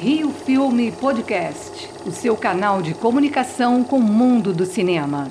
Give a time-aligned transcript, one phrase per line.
[0.00, 5.28] Rio Filme Podcast, o seu canal de comunicação com o mundo do cinema.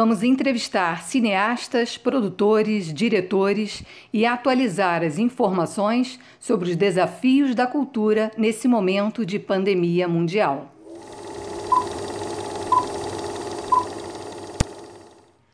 [0.00, 8.68] Vamos entrevistar cineastas, produtores, diretores e atualizar as informações sobre os desafios da cultura nesse
[8.68, 10.72] momento de pandemia mundial.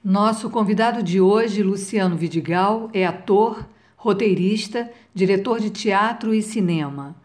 [0.05, 7.17] Nosso convidado de hoje, Luciano Vidigal, é ator, roteirista, diretor de teatro e cinema.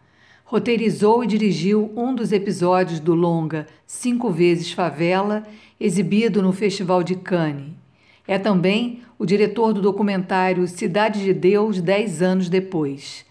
[0.42, 5.46] Roteirizou e dirigiu um dos episódios do longa Cinco Vezes Favela
[5.80, 7.72] exibido no Festival de Cannes.
[8.28, 13.24] É também o diretor do documentário Cidade de Deus Dez Anos Depois.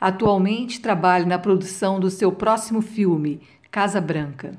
[0.00, 4.52] Atualmente trabalha na produção do seu próximo filme, Casa Branca.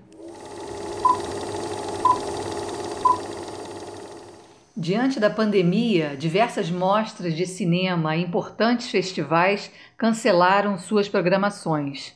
[4.75, 12.13] Diante da pandemia, diversas mostras de cinema e importantes festivais cancelaram suas programações.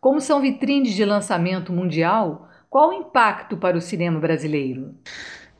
[0.00, 4.96] Como são vitrines de lançamento mundial, qual o impacto para o cinema brasileiro?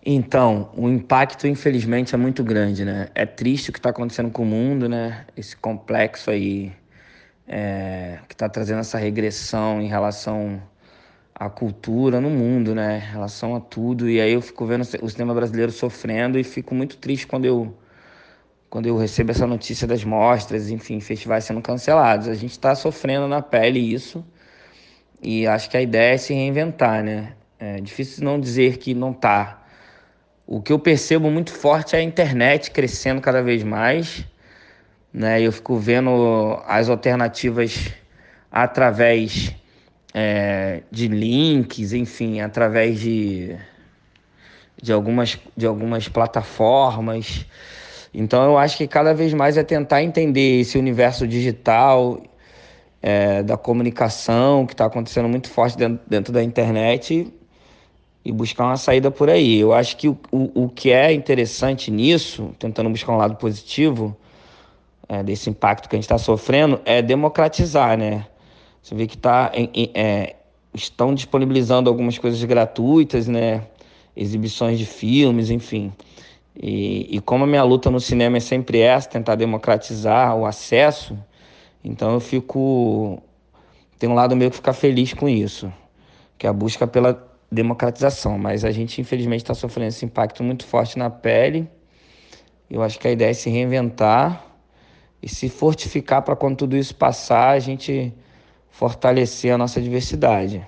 [0.04, 3.08] Então, o impacto, infelizmente, é muito grande, né?
[3.14, 5.24] É triste o que está acontecendo com o mundo, né?
[5.36, 6.72] Esse complexo aí
[7.46, 10.60] é, que está trazendo essa regressão em relação
[11.32, 12.98] à cultura no mundo, né?
[12.98, 14.10] Em relação a tudo.
[14.10, 17.78] E aí eu fico vendo o cinema brasileiro sofrendo e fico muito triste quando eu
[18.68, 22.26] quando eu recebo essa notícia das mostras, enfim, festivais sendo cancelados.
[22.26, 24.24] A gente está sofrendo na pele isso.
[25.24, 27.32] E acho que a ideia é se reinventar, né?
[27.58, 29.62] É difícil não dizer que não tá.
[30.46, 34.22] O que eu percebo muito forte é a internet crescendo cada vez mais,
[35.10, 35.40] né?
[35.40, 37.90] Eu fico vendo as alternativas
[38.52, 39.54] através
[40.12, 43.56] é, de links, enfim, através de,
[44.82, 47.46] de, algumas, de algumas plataformas.
[48.12, 52.22] Então eu acho que cada vez mais é tentar entender esse universo digital
[53.06, 57.30] é, da comunicação que está acontecendo muito forte dentro, dentro da internet
[58.24, 59.60] e, buscar uma saída por aí.
[59.60, 64.16] Eu acho que o, o, o, que é interessante nisso, tentando buscar um lado positivo
[65.06, 68.24] é, desse impacto que a gente está sofrendo, é democratizar, né?
[68.82, 70.36] Você vê que tá em, em, é,
[70.72, 73.64] estão disponibilizando algumas coisas gratuitas, né?
[74.16, 75.92] Exibições de filmes, enfim.
[76.56, 81.14] E, e como a minha luta no cinema é sempre essa, tentar democratizar o acesso,
[81.84, 83.22] então eu fico.
[83.98, 85.72] Tem um lado meu que fica feliz com isso,
[86.38, 88.38] que é a busca pela democratização.
[88.38, 91.68] Mas a gente, infelizmente, está sofrendo esse impacto muito forte na pele.
[92.70, 94.44] Eu acho que a ideia é se reinventar
[95.22, 98.12] e se fortificar para quando tudo isso passar, a gente
[98.70, 100.66] fortalecer a nossa diversidade.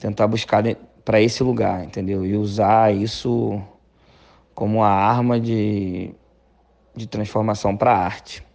[0.00, 0.64] Tentar buscar
[1.04, 2.24] para esse lugar, entendeu?
[2.24, 3.62] E usar isso
[4.54, 6.14] como uma arma de,
[6.96, 8.47] de transformação para a arte.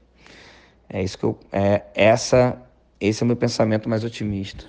[0.89, 2.57] É isso que eu, é, essa,
[2.99, 4.65] esse é o meu pensamento mais otimista.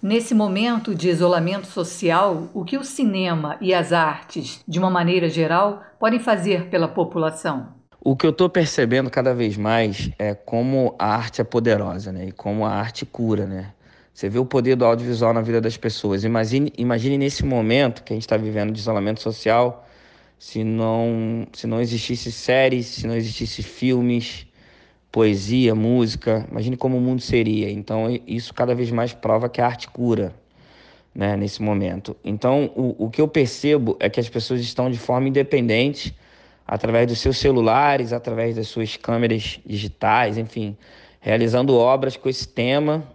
[0.00, 5.30] Nesse momento de isolamento social, o que o cinema e as artes, de uma maneira
[5.30, 7.68] geral, podem fazer pela população?
[7.98, 12.26] O que eu estou percebendo cada vez mais é como a arte é poderosa, né?
[12.26, 13.72] E como a arte cura, né?
[14.12, 16.22] Você vê o poder do audiovisual na vida das pessoas.
[16.22, 19.86] Imagine, imagine nesse momento que a gente está vivendo de isolamento social,
[20.38, 24.46] se não, se não existisse séries, se não existisse filmes,
[25.10, 27.70] poesia, música, imagine como o mundo seria.
[27.70, 30.34] Então, isso cada vez mais prova que a arte cura,
[31.14, 32.16] né, nesse momento.
[32.24, 36.14] Então, o, o que eu percebo é que as pessoas estão de forma independente,
[36.66, 40.76] através dos seus celulares, através das suas câmeras digitais, enfim,
[41.20, 43.06] realizando obras com esse tema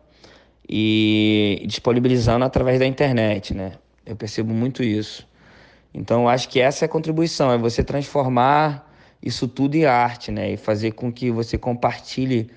[0.67, 3.73] e disponibilizando através da internet, né?
[4.05, 5.27] Eu percebo muito isso.
[5.93, 8.87] Então, acho que essa é a contribuição, é você transformar
[9.21, 10.51] isso tudo em arte, né?
[10.51, 12.49] E fazer com que você compartilhe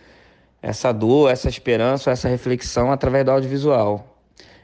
[0.61, 4.19] essa dor, essa esperança, essa reflexão através do audiovisual.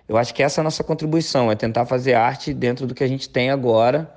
[0.08, 3.04] Eu acho que essa é a nossa contribuição, é tentar fazer arte dentro do que
[3.04, 4.10] a gente tem agora,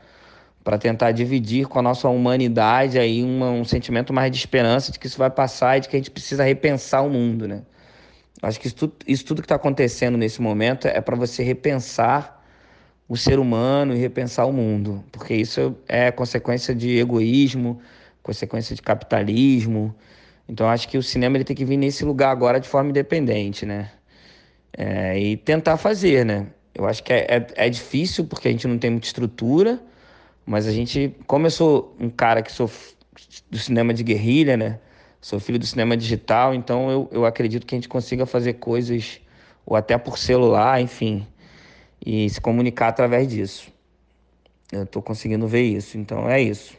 [0.64, 5.00] para tentar dividir com a nossa humanidade aí uma, um sentimento mais de esperança de
[5.00, 7.64] que isso vai passar e de que a gente precisa repensar o mundo, né?
[8.42, 12.41] Acho que isso tudo, isso tudo que está acontecendo nesse momento é para você repensar
[13.12, 17.82] o ser humano e repensar o mundo, porque isso é consequência de egoísmo,
[18.24, 19.94] consequência de capitalismo.
[20.48, 23.66] Então acho que o cinema ele tem que vir nesse lugar agora de forma independente,
[23.66, 23.92] né?
[24.72, 26.48] É, e tentar fazer, né?
[26.74, 29.78] Eu acho que é, é, é, difícil porque a gente não tem muita estrutura,
[30.46, 32.72] mas a gente, como eu sou um cara que sou
[33.50, 34.80] do cinema de guerrilha, né?
[35.20, 39.20] Sou filho do cinema digital, então eu, eu acredito que a gente consiga fazer coisas,
[39.66, 41.28] ou até por celular, enfim,
[42.06, 43.72] e se comunicar através disso.
[44.72, 46.78] Eu estou conseguindo ver isso, então é isso.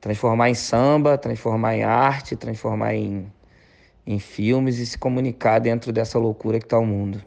[0.00, 3.32] Transformar em samba, transformar em arte, transformar em,
[4.06, 7.22] em filmes e se comunicar dentro dessa loucura que está o mundo.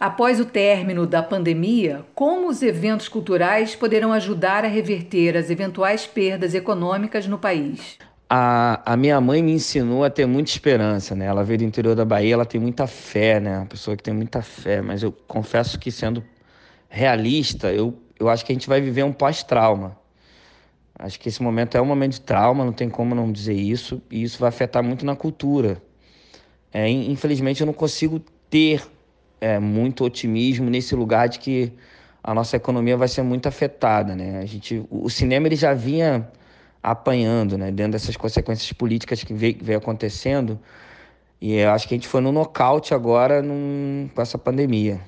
[0.00, 6.06] Após o término da pandemia, como os eventos culturais poderão ajudar a reverter as eventuais
[6.06, 7.98] perdas econômicas no país?
[8.30, 11.24] A, a minha mãe me ensinou a ter muita esperança, né?
[11.24, 13.58] Ela veio do interior da Bahia, ela tem muita fé, né?
[13.58, 16.22] Uma pessoa que tem muita fé, mas eu confesso que sendo
[16.90, 19.96] realista, eu, eu acho que a gente vai viver um pós-trauma.
[20.98, 24.02] Acho que esse momento é um momento de trauma, não tem como não dizer isso,
[24.10, 25.80] e isso vai afetar muito na cultura.
[26.72, 28.20] É, infelizmente, eu não consigo
[28.50, 28.82] ter
[29.40, 31.72] é, muito otimismo nesse lugar de que
[32.22, 34.40] a nossa economia vai ser muito afetada, né?
[34.40, 36.28] A gente, o cinema ele já vinha
[36.82, 37.70] apanhando, né?
[37.70, 40.58] Dentro dessas consequências políticas que veio acontecendo
[41.40, 45.00] e eu acho que a gente foi no nocaute agora num, com essa pandemia.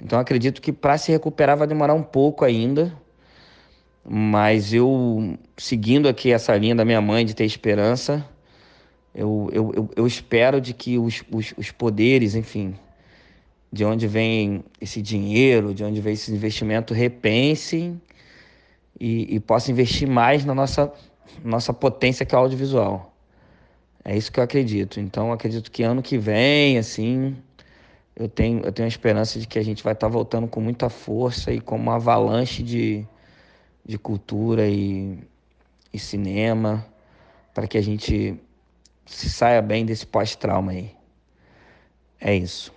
[0.00, 2.92] Então acredito que para se recuperar vai demorar um pouco ainda,
[4.04, 8.24] mas eu seguindo aqui essa linha da minha mãe de ter esperança,
[9.14, 12.74] eu, eu, eu, eu espero de que os, os, os poderes, enfim,
[13.72, 18.00] de onde vem esse dinheiro, de onde vem esse investimento, repensem
[18.98, 20.92] e, e possam investir mais na nossa,
[21.44, 23.12] nossa potência que é o audiovisual.
[24.04, 25.00] É isso que eu acredito.
[25.00, 27.36] Então, acredito que ano que vem, assim,
[28.14, 30.88] eu tenho, eu tenho a esperança de que a gente vai estar voltando com muita
[30.88, 33.06] força e com uma avalanche de,
[33.84, 35.18] de cultura e,
[35.92, 36.86] e cinema
[37.52, 38.38] para que a gente
[39.04, 40.90] se saia bem desse pós-trauma aí.
[42.20, 42.72] É isso.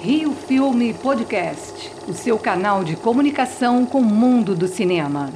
[0.00, 1.77] Rio Filme Podcast,
[2.08, 5.30] o seu canal de comunicação com o mundo do cinema.